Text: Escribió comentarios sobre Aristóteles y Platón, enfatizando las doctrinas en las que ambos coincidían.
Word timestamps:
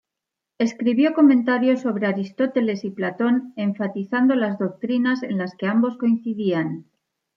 Escribió 0.57 1.13
comentarios 1.13 1.81
sobre 1.81 2.07
Aristóteles 2.07 2.83
y 2.85 2.89
Platón, 2.89 3.53
enfatizando 3.55 4.33
las 4.33 4.57
doctrinas 4.57 5.21
en 5.21 5.37
las 5.37 5.53
que 5.55 5.67
ambos 5.67 5.95
coincidían. 5.99 6.87